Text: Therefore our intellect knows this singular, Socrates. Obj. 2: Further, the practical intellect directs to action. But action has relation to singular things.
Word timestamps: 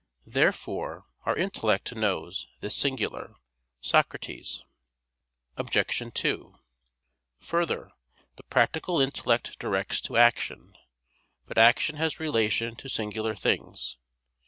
Therefore 0.25 1.05
our 1.27 1.35
intellect 1.35 1.93
knows 1.95 2.47
this 2.59 2.75
singular, 2.75 3.35
Socrates. 3.81 4.63
Obj. 5.57 6.11
2: 6.11 6.55
Further, 7.37 7.91
the 8.35 8.41
practical 8.45 8.99
intellect 8.99 9.59
directs 9.59 10.01
to 10.01 10.17
action. 10.17 10.75
But 11.45 11.59
action 11.59 11.97
has 11.97 12.19
relation 12.19 12.75
to 12.77 12.89
singular 12.89 13.35
things. 13.35 13.97